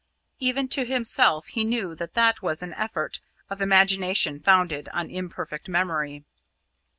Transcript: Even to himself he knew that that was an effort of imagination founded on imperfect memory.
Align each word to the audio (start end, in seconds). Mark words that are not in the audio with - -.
Even 0.39 0.67
to 0.69 0.83
himself 0.83 1.45
he 1.45 1.63
knew 1.63 1.93
that 1.93 2.15
that 2.15 2.41
was 2.41 2.63
an 2.63 2.73
effort 2.73 3.19
of 3.51 3.61
imagination 3.61 4.39
founded 4.39 4.89
on 4.89 5.11
imperfect 5.11 5.69
memory. 5.69 6.23